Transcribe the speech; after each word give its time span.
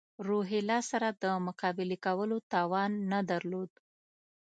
روهیله 0.27 0.79
سره 0.89 1.09
د 1.23 1.25
مقابلې 1.47 1.97
کولو 2.05 2.37
توان 2.53 2.91
نه 3.11 3.19
درلود. 3.29 3.71